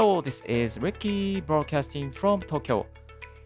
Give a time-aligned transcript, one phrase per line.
[0.00, 2.86] Hello, this is Ricky broadcasting from Tokyo.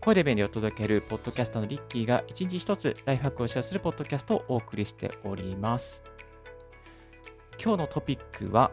[0.00, 6.04] 声で便利を届けるポッドキャスターのリッキーが一日一つライフハックをシェアするポッドキャストをお送りしております。
[7.61, 8.70] 今日のトピックは、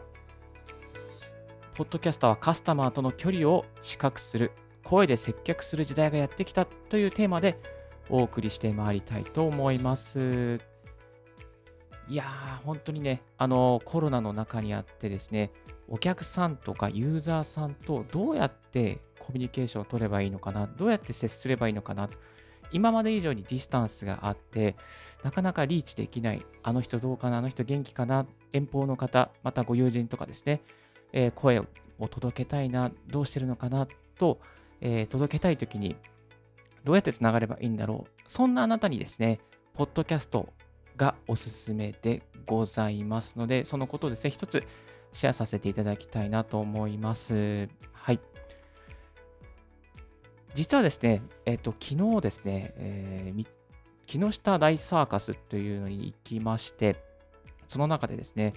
[1.74, 4.52] ポッドキャスターはカスタマーとの距離を近くする、
[4.84, 7.58] 声で接客する時代がやってきたというテーマで
[8.08, 10.71] お送りしてまいりたいと思います。
[12.12, 15.50] いやー、本当にね、あのコロナの中にあってですね、
[15.88, 22.10] お客さんとかユーザーさんとどうやってコミュニケーションを取ればいいのかな、どうやって接すればいいのかな、
[22.70, 24.76] 今まで以上にディスタンスがあって、
[25.22, 30.60] なかなかリーチできない、あの人どうかな、あの人元気かな、遠方の方、またご友人とかですね、
[31.14, 31.66] えー声を
[32.10, 34.38] 届けたいな、どうしてるのかなと、
[34.82, 35.96] えー届けたいときに、
[36.84, 38.10] どうやってつながればいいんだろう。
[38.26, 39.40] そんなあなたにですね、
[39.72, 40.52] ポッドキャスト
[40.96, 44.62] がおすすめでございますので、そのことをですね、一つ
[45.12, 47.68] シェアさせていただきたいなと思います。
[47.92, 48.20] はい。
[50.54, 53.46] 実はですね、えっ、と、昨日ですね、えー
[54.06, 56.96] 木下大サーカスというのに行きまして、
[57.66, 58.52] その中でですね、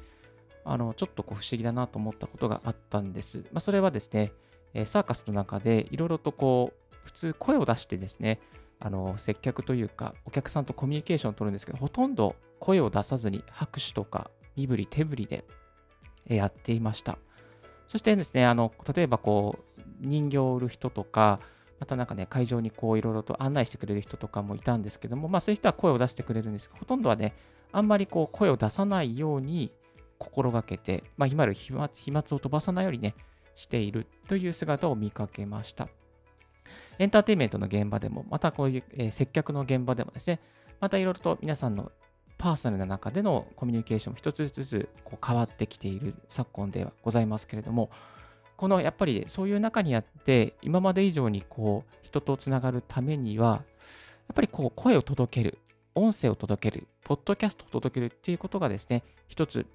[0.65, 3.45] あの、ちょっとこう不思議だなと思ったことがあったんです。
[3.53, 4.33] まあ、それはですね、
[4.73, 8.39] えサーカスの中でいろいろとこう、普通声を出してですね、
[8.85, 15.43] あの、接客というか、お客さんとコミュニケーションを取るんですけど、ほとんど声を出さずに拍手とか身振り手振りで
[16.27, 17.17] やっていました。
[17.87, 21.39] そしてですね、あの、例えばこう、人形を売る人とか、
[21.79, 27.33] またなんかね、会場にこう、いろいろと案内してくれる人とかもいたんですけども、まあそういう人は声を出してくれるんですが、ほとんどはね、
[27.71, 29.71] あんまりこう、声を出さないように
[30.19, 33.15] 心がけて、まあ、いわゆる飛沫飛沫を飛ばさないようにね、
[33.55, 35.89] しているという姿を見かけました。
[36.99, 40.39] エンターテインメントの現場でも、またこういう、えー接客の現場でもですね、
[40.79, 41.91] またいろいろと皆さんの
[42.37, 47.89] パーソナルな中でのコミュニケーションも一つずつこう変わってきている昨今ではございますけれども、
[48.57, 55.59] このやっぱりそういう中にあって、今まで以上にこう人とつながるためには、やっぱりこう声を届ける、
[55.93, 59.65] 音声を届ける、ポッドキャストを届けるっていうことがですね、一つ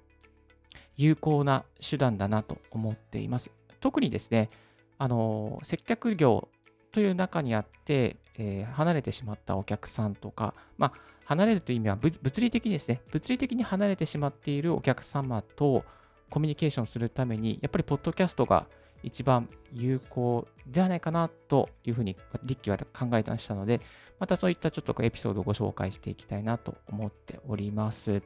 [0.97, 3.51] 有効な手段だなと思っています。
[3.79, 4.49] 特にですね、
[4.97, 6.47] あの接客業
[6.91, 15.83] という中にあって、えー離れてしまったお客さんとか、まあ、離れるという意味は物理的にですね、物理的に離れてしまっているお客様と
[16.29, 18.67] コミュニケーションするために、やっぱりポッドキャストが
[19.03, 23.79] 一番有効ではないかなというふうに、リッキーは考えたしたので、
[24.19, 28.21] またそういったちょっとエピソードをご紹介していきたいなと思っております。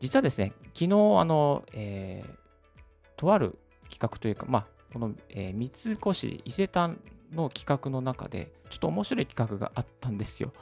[0.00, 0.86] 実はですね、昨日、
[1.18, 2.44] あの、えー
[3.16, 3.58] とある
[3.90, 7.00] 企画というか、まあ、この、えー三越伊勢丹
[7.32, 10.52] の企画の中で、ちょっと面白い企画があったんですよ。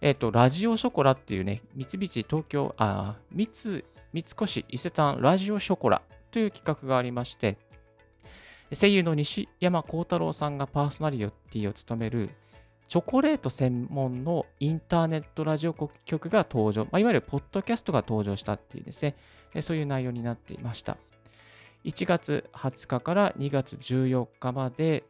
[0.00, 3.84] えっ、と、ラジオショコラっていうね、三菱東京、あ、三、三
[4.14, 6.00] 越伊勢丹ラジオショコラ
[6.30, 7.58] という企画がありまして、
[8.72, 12.30] 声優の西山幸太郎さんがパーソナリティを務める
[12.88, 19.16] チョコレート専門のインターネットラジオ局が登場、まあ、いわゆるポッドキャストが登場したっていうですね、
[19.60, 20.96] そういう内容になっていました。
[21.84, 25.04] 1月20日から2月14日まで、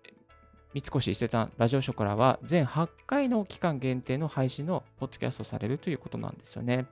[0.72, 6.86] 三越伊勢丹ラジオショコラは全8回の期間限定の配信のポッドキャストされるということなんですよね。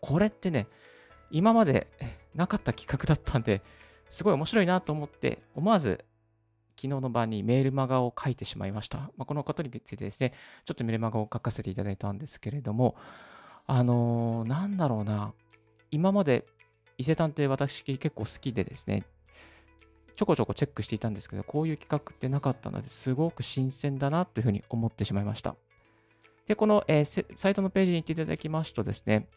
[0.00, 0.66] これってね、
[1.30, 1.88] 今まで
[2.34, 3.60] なかった企画だったんで、
[4.08, 6.06] すごい面白いなと思って、思わず
[6.76, 8.98] 昨日の晩にメールマガを書いてしまいました。
[8.98, 10.32] まあ、このことについてですね、
[10.64, 12.96] ちょっとメールマガを書かせていただいたんですけれども、
[13.66, 15.34] あのーなんだろうな、
[15.90, 16.46] 今まで
[16.98, 19.04] 伊勢丹って私結構好きでですね、
[20.16, 25.56] ちょこちょこチェックしていたんですけど、こういう企画ってなかったので、すごく新鮮だなというふうに思ってしまいました。
[26.48, 29.28] で、この、えーサイトのページに行っていただきますとですね、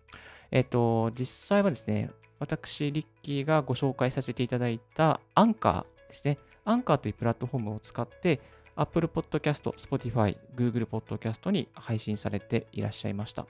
[0.51, 6.37] えっ、と、実際はですね、私、リッキーがご紹介させていただいたアンカーですね。
[6.63, 8.39] アンカーというプラットフォームを使って、
[8.75, 13.45] Apple Podcast、Spotify、Google Podcast に配信されていらっしゃいました。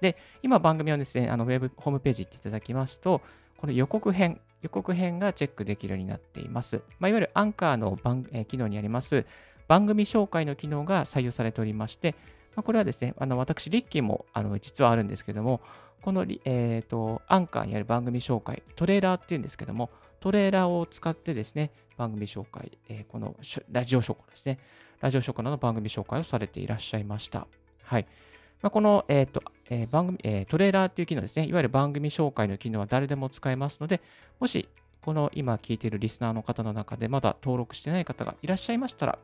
[0.00, 3.20] で、今番組はですね、あのウェブホームページ行っていただきますと、
[3.56, 6.82] この予告編、予告編がチェックできるようになっています。
[6.98, 9.26] まあ、いわゆるアンカーの番、えー機能にあります
[9.66, 12.14] 番組紹介の機能が採用されておりまして、
[12.56, 15.60] まあ、これはですね、あの私、リッキーもあの実はあるんですけども、
[16.00, 19.90] この、えー、とアンカーにある番組紹介、トレーラーっていうんですけども、
[20.20, 23.36] トレーラーを使ってですね、番組紹介、えーこの
[23.70, 24.58] ラジオショコですね、
[25.00, 27.46] ラジオショコの番組紹介をされていらっしゃいました。
[27.82, 28.06] はい。
[28.62, 34.00] まあ、この、えーとえー番組えートレーラーっていう機能ですね、いわゆる番組紹介の機能は誰でも使えますので、
[34.40, 34.68] もし
[35.02, 39.18] この今聞いているリスナーの方の中でまだ登録してない方がいらっしゃいましたら、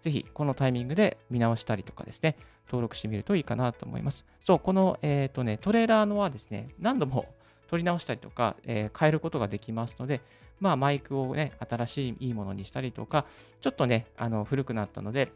[0.00, 2.36] ぜひこのタイミングで見直したりとかですね、
[2.66, 4.24] 登録してみるといいかなと思います。
[4.40, 7.26] そう、この、えーとね、トレーラーのはですね、何度も
[7.68, 10.20] 撮り直したりとか、えー、変えることができますので、
[10.60, 13.26] まあ、マイクをね、新しいいいものにしたりとか、
[13.60, 15.32] ちょっとね、あの古くなったので、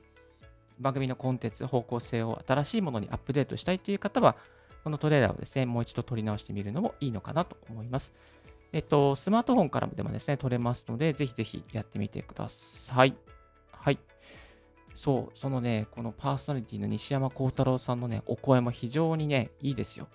[0.78, 4.37] 番組のコンテンツ、方向性を新しいものにアップデートしたいという方は、
[4.84, 8.12] このトレーラーをですね、もう一度取り直してみるのもいいのかなと思います。
[8.73, 13.17] えっと、スマートフォンからでもですね、取れますので、ぜひぜひやってみてください。
[13.73, 13.99] はい。
[14.94, 20.08] そう、そのね、このパーソナリティの西山幸太郎さんのね、お声も非常にね、いいですよ。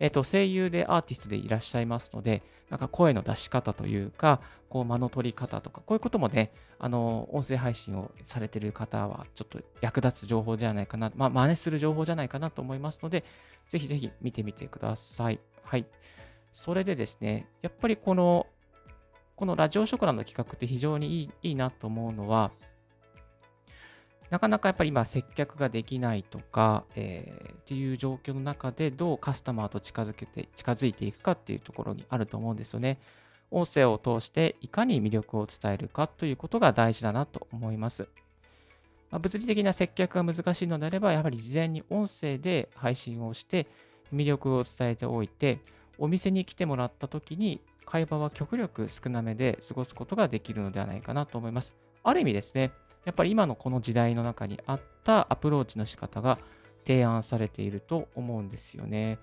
[0.00, 13.24] えっと、声優でアーティストでいらっしゃいますので、なんか声の出し方というか、こう間の取り方とか、こういうこともね、あの、音声配信をされてる方は、ちょっと役立つ情報じゃないかな、まあ、真似する情報じゃないかなと思いますので、
[13.68, 15.38] ぜひぜひ見てみてください。
[15.64, 15.84] はい。
[16.52, 18.46] それでですね、やっぱりこの、
[19.36, 22.52] このラジオショコラの企画って非常にいいいいなと思うのは、
[24.30, 32.98] なかなかやっぱり今接客ができないとか、えー、っていう状況の中でどうカスタマーと近づけて、近づいていくかっていうところにあると思うんですよね。
[33.50, 38.08] 音声を通していかに魅力を伝えるかということが大事だなと思います。
[39.10, 43.66] まあ、物理的な接客が難しいのであれば、やはり事前に音声で配信をして
[44.14, 45.58] 魅力を伝えておいて、
[45.98, 47.60] お店に来てもらった時に
[47.90, 51.74] 会話は極力少なめで過ごすことができるのではないかなと思います。
[52.04, 52.70] ある意味ですね、
[53.04, 56.38] やっぱり今のこの時代の中にあったアプローチの仕方が
[56.86, 59.18] 提案されていると思うんですよね。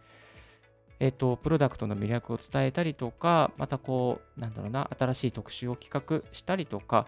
[1.00, 7.08] えっ、と、プロダクトの魅力を伝えたりとか、またこう、なんだろうな、新しい特集を企画したりとか、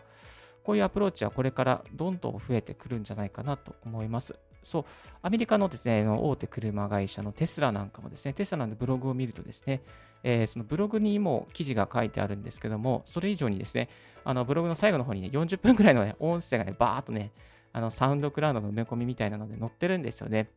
[0.64, 4.40] こういうアプローチはこれからどんどん増えてくるんじゃないかなと思います。
[4.64, 4.86] そう、
[5.22, 9.82] アメリカのですね、大手車会社のテスラなんかもですね、テスラのブログを見るとですね、
[10.24, 13.90] えー、そのブログにも記事が書いてあるんですけども、それ以上にですね、
[14.24, 17.32] あのブログの最後の方にね、40分くらいの、ね、音声がね、バーっとね、
[17.72, 20.50] あのサウンドクラウドの埋め込みみたいなので載ってるんですよね。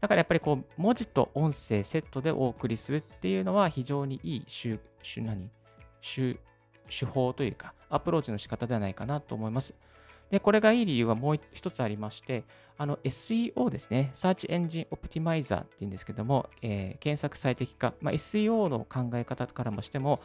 [0.00, 5.48] だからやっぱりこう、文字と音声セットでお送りするっていうのは非常にいい手、手何？
[6.00, 6.36] 手
[6.88, 9.74] 手法というか、アプローチの仕方ではないかなと思います。
[10.32, 12.44] で、これがいい理由はもう一つありまして、
[12.78, 20.22] あの SEO ですね、Search Engine Optimizer っていうんですけども、えー、検索最適化、まあ、SEO の考え方からもしても、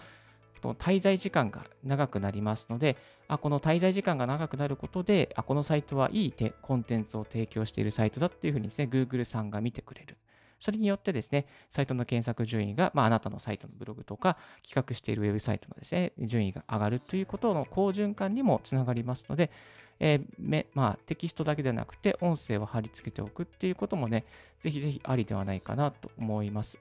[0.61, 2.95] 滞在時間が長くなりますので、
[3.27, 10.15] あこの滞在時間が長くなることで、あこのサイトはいいコンテンツを提供しているサイトだっていうふうにですね、Google さんが見てくれる。
[10.57, 14.37] それによってですね、サイトの検索順位が、まあ、あなたのサイトのブログとか、
[14.67, 19.51] 企画しているウェブサイトのですね、順位が上がるということの好循環にもつながりますので、
[19.99, 24.25] えー、まあ、テキストだけではなくて、音声を貼り付けておくっていうこともね、
[24.59, 26.79] ぜひぜひありではないかなと思います。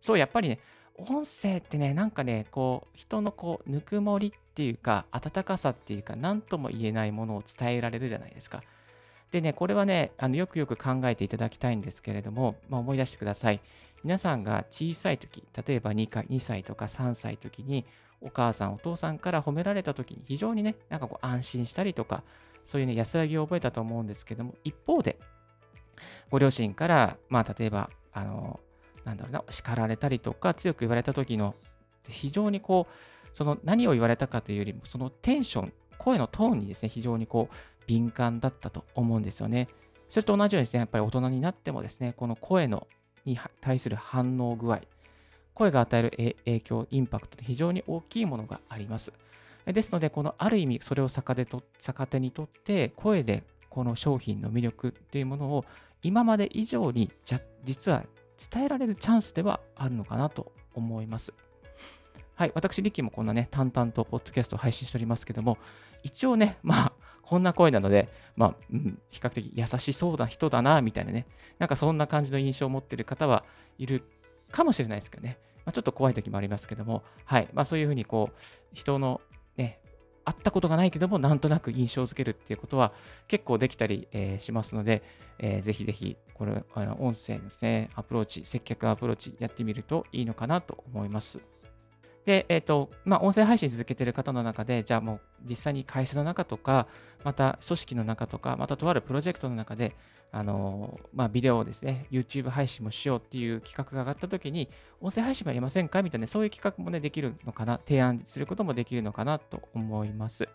[0.00, 0.60] そう、やっぱりね、
[0.98, 8.62] 音声ってね、なんかね、こう、人のこう、ぬくもりっていうか、温かさっていうか、何とも言えないものを伝えられるじゃないですか。
[9.30, 13.60] でね、これはね、あのよくよく考えていただきたいんですけれども、まあ、思い出してください。
[14.06, 17.84] 皆さんが小さい時、例えば 2, か2歳とか3歳時に、
[18.20, 22.22] お母さん、お父さんから褒められた時に非常にね、なんかこう安心したりとか、
[22.64, 25.18] そういうね、安らぎを覚えたと思うんですけども、一方で、
[26.30, 28.60] ご両親から、まあ、例えば、あの、
[29.04, 31.56] なんだろうな、叱られたりとか、強く言われた時の、
[32.08, 37.54] 非常にこう、その何を言われたかというよりも、そのテンション、声のトーンにですね、非常にこう、
[37.88, 39.66] 敏感だったと思うんですよね。
[40.08, 42.86] それと同じようにですね、やっぱり大人になってもですね、この声の
[43.26, 44.80] に対する反応具合、
[45.54, 49.12] 声が与える影響、インパクトって非常に大きいものがあります。
[49.66, 55.64] ですので、このある意味、それを逆手と逆手にとって、声でこの商品の魅力っていうものを
[56.02, 58.04] 今まで以上にじゃ実は
[58.52, 61.34] 伝えられるチャンスではあるのかなと思います。
[62.36, 65.56] はい、私、リッキーもこんなね、淡々とポッドキャストを配信しておりますけども、
[66.02, 66.92] 一応ね、まあ、
[67.26, 71.26] こんな声なので、まあ、うん、比較的優しそうな人だな、みたいなね、
[71.58, 73.44] なんかそんな感じの印象を持ってる方は
[73.78, 74.04] いる
[74.52, 78.36] かもしれないですけどね、まあ、ちょっと怖い時もありますけども、はい、まあそういうふうにこう、
[78.72, 79.20] 人の
[79.56, 79.80] ね、
[80.24, 82.92] 会ったことがないけども、なんとなく印象づけるっていうことは
[83.26, 85.02] 結構できたり、えー、しますので、
[85.38, 91.40] えー、ぜひぜひ、これ、あの音声ですね、アプローチ、接客アプローチやってみるといいのかなと思います。
[92.26, 96.88] で、えっ、ー、と、まあ、音声配信続けてる方の中で、じゃあもう実際に会社の中とか、
[97.24, 99.94] また組織の中とか、またとあるプロジェクトの中で、
[100.32, 104.68] あのまあ、ビデオをですね、YouTube 配信もしようっていう企画が上がった時に、
[105.00, 106.02] 音声配信もやりませんか？
[106.02, 110.48] みたいな、そういう企画もね、できるのかな、提案することもできるのかなと思います。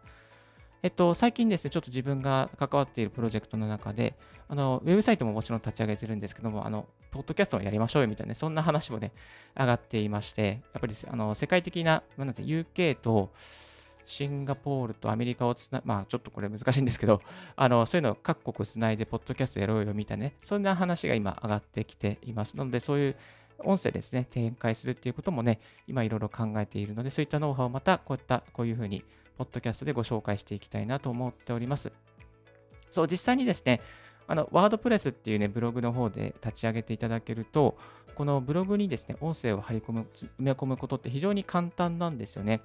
[0.83, 4.15] えっと、最近ですね、ちょっと自分が関わっているプロジェクトの中で、
[4.49, 9.11] あの、ウェブサイトももちろん立ち上げてるんですけども、あの、ポッドキャストをやりましょうよみたいな、そんな話もね、
[9.55, 13.31] 上がっていまして、やっぱり、あの、世界的な、なんて、UK と、
[14.05, 17.21] シンガポールとアメリカをつな、まあちょっとこれ難しいんですけど、
[17.55, 22.57] あの、そういうのを各国つないで、ポッドキャストやろうよみたいなね、そんな話が今上がってきています。
[22.57, 23.15] なので、そういう
[23.59, 29.03] 音声ですね、展開するっていうこともね、今いろいろ考えているので、そういったノウハウをまたこういった、こういうふうに、
[29.37, 31.91] ポッドキャストでご紹介していきたいなと思っております。
[32.89, 33.81] そう、実際にですね、
[34.27, 37.77] あの、ワードプレスっていうね、ブログの方で立ち上げていただけると、
[38.15, 42.61] このブログにですね、音声を貼り込む、埋め込むことって非常に簡単なんですよね。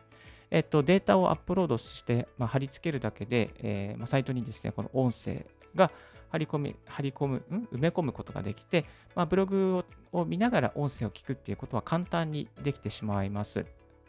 [0.50, 5.90] えっと、データをアップロードして、まあ、貼り付けるだけで、えーまあ、サイトにですね、この音声が
[6.30, 13.66] 貼り込み、貼り込む、ん埋め込むことができて、まあ、ブログを見ながら音声を聞くっていうことは簡単にできてしまいます。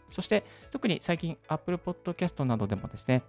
[0.09, 3.23] そして、特に最近 Apple Podcast などでもですね、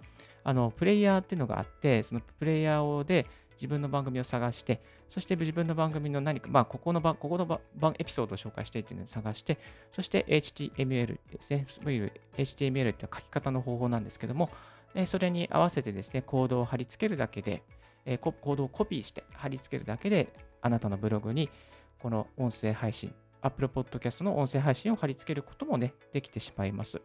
[0.44, 9.58] あの、プレイヤーっていうのがあって、そのプレイヤーをで自分の番組を探して、そして自分の番組の何か、まあ、ここの番、ここの番、エピソードを紹介してっていうのを探して、
[9.90, 14.50] そして HTML ですね、HTML って書き方の方法なんですけども、
[15.06, 17.62] それに合わせてですね、コードを貼り付けるだけで、
[18.20, 20.32] コードをコピーして貼り付けるだけで、
[20.62, 21.50] あなたのブログに
[21.98, 27.00] この音声配信、Apple Podcast の音声配信を貼り付けることもね、できてしまいます。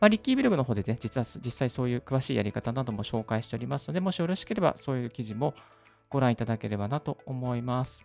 [0.00, 5.54] まあ、リッキーブログの方でね、実は実際そういう詳しいやり方なども紹介しておりますので、もしよろしければそういう記事も
[6.10, 8.04] ご覧いただければなと思います。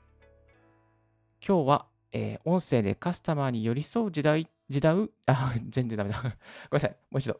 [1.45, 6.17] 今日は、えー、音声でカスタマーに寄り添う時代、時代、あ、 全然ダメだ。
[6.23, 6.37] ごめん
[6.73, 6.91] なさい。
[7.11, 7.39] もう一度、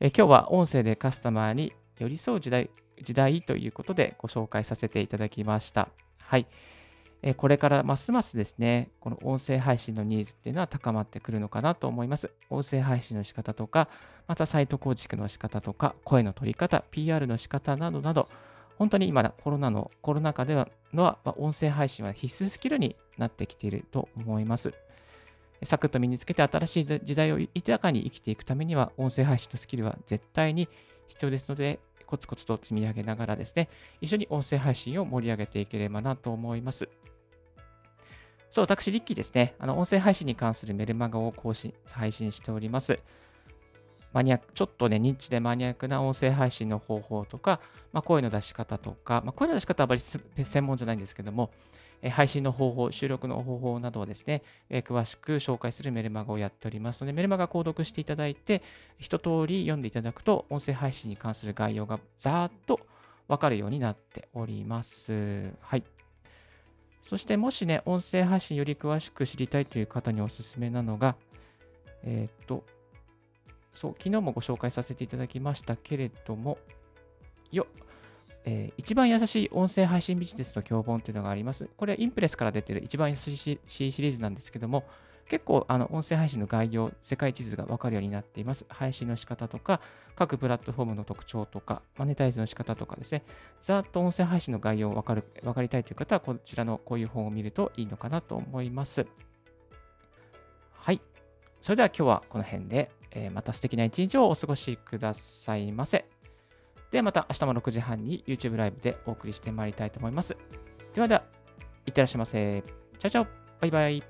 [0.00, 2.70] えー、今日は音声でカスタマーに寄り添う時代、
[3.02, 5.88] 時代ということでご紹介させていただきました。
[6.18, 6.46] はい。
[7.22, 12.30] えこれからますますですね、この音声配信のニーズっていうのは高まってくるのかなと思います。
[12.48, 13.88] 音声配信の仕方とか、
[14.28, 18.28] またサイト構築の仕方とか、声の取り方、PR の仕方などなど、
[18.76, 24.72] 本当に今コロナの、コロナ禍ではのは、ま音声配信は必須スキルになってきていると思います。
[25.64, 30.68] サクッと身につけて新しい時代を豊かに生きていくためには、音声配信のスキルは絶対に
[31.08, 33.68] 必要ですので、コツコツと積み上げながらですね、
[34.00, 36.88] 一緒に音声配信を盛り上げていければなと思います。
[38.50, 39.54] そう、私、リッキーですね。
[39.58, 42.98] あの、音声配信に関するメルマガを更新、配信しております。
[44.14, 47.60] マニアちょっとね、認知でマニアックな音声配信の方法とか、
[47.92, 51.50] まあ、声の出し方とか、まあ、声の出し方はあまり専門じゃないんですけども、
[52.10, 58.62] 配信の方法、収録の方法などをですね、詳しく紹介するメルマガをやっておりますので、メルマガ購読していただいて、
[58.98, 62.80] 一通り読んでいただくと、音声配信に関する概要がざーっと
[63.26, 65.52] わかるようになっております。
[65.60, 65.84] はい。
[67.02, 71.16] そしてもしね、音声配信より詳しく知りたいという方におすすめなのが、
[72.04, 72.64] えっ、と、
[73.72, 76.58] そう、昨日もご紹介させていただきましたけれども、
[77.50, 77.87] よっ
[78.44, 81.68] えー、一番優しい音声配信ビジネスの教本というのがあります。
[81.76, 84.84] これはインプレスから出てる一番優しいシリーズなんですけども、
[85.28, 88.64] 結構あの音声配信の概要、世界地図がわかるようになっています。
[88.68, 89.80] 配信の仕方とか、
[90.16, 93.22] 各プラットフォームの特徴とか、マネタイズの仕方とかですね、
[93.60, 99.06] ざっと音声配信の概要をわかる分かりたいという方は、こちらのこういう本を見るといいのかなと思います。
[100.72, 101.02] はい。
[101.60, 106.06] それでは今日はこの辺で、えー、また素敵な一日をお過ごしくださいませ。
[106.90, 110.36] ではまた明日も6時半に YouTube ライブでお送りしてまいりたいと思います。
[110.94, 111.22] ではでは、
[111.86, 112.62] いってらっしゃいませ。
[112.98, 113.26] チャチャオ
[113.60, 114.02] バイバイ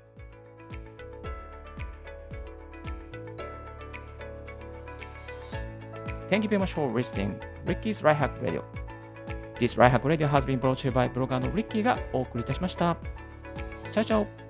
[6.29, 8.63] Thank you very much for listening Ricky's Right Hack Radio.
[9.59, 12.95] This Right Hack Radio has been brought to you by ブロガーの Ricky がお送りいたしました。
[13.91, 14.48] チャオチャオ